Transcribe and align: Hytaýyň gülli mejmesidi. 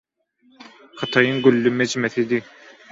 Hytaýyň 1.03 1.39
gülli 1.49 1.77
mejmesidi. 1.79 2.43